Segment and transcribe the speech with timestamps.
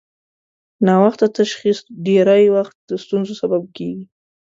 [0.87, 4.05] ناوخته تشخیص ډېری وخت د ستونزو سبب کېږي.